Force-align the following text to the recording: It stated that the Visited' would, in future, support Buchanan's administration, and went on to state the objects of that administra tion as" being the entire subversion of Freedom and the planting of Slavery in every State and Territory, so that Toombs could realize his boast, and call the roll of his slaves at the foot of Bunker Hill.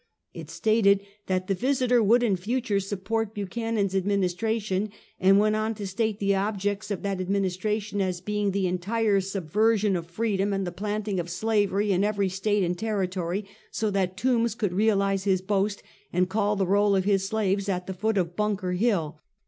It 0.33 0.49
stated 0.49 1.01
that 1.27 1.45
the 1.45 1.53
Visited' 1.53 2.01
would, 2.07 2.23
in 2.23 2.35
future, 2.35 2.79
support 2.79 3.35
Buchanan's 3.35 3.93
administration, 3.93 4.89
and 5.19 5.37
went 5.37 5.55
on 5.55 5.75
to 5.75 5.85
state 5.85 6.17
the 6.17 6.33
objects 6.33 6.89
of 6.89 7.03
that 7.03 7.19
administra 7.19 7.79
tion 7.79 8.01
as" 8.01 8.19
being 8.19 8.49
the 8.49 8.65
entire 8.65 9.21
subversion 9.21 9.95
of 9.95 10.07
Freedom 10.07 10.53
and 10.53 10.65
the 10.65 10.71
planting 10.71 11.19
of 11.19 11.29
Slavery 11.29 11.91
in 11.91 12.03
every 12.03 12.29
State 12.29 12.63
and 12.63 12.75
Territory, 12.75 13.45
so 13.69 13.91
that 13.91 14.17
Toombs 14.17 14.55
could 14.55 14.73
realize 14.73 15.25
his 15.25 15.43
boast, 15.43 15.83
and 16.11 16.27
call 16.27 16.55
the 16.55 16.65
roll 16.65 16.95
of 16.95 17.03
his 17.05 17.27
slaves 17.27 17.69
at 17.69 17.85
the 17.85 17.93
foot 17.93 18.17
of 18.17 18.35
Bunker 18.35 18.71
Hill. 18.71 19.19